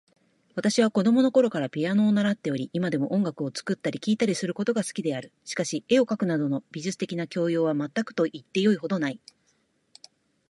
[0.55, 5.31] 私は子供のころからピアノを習っており、今でも音楽を作ったり聴いたりすることが好きである。
[5.45, 9.19] しかし、絵を描くなどの美術的な教養は全くと言ってよいほどない。